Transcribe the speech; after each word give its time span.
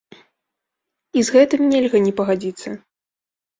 І 1.19 1.23
з 1.27 1.37
гэтым 1.37 1.61
нельга 1.75 1.97
не 2.09 2.13
пагадзіцца. 2.23 2.69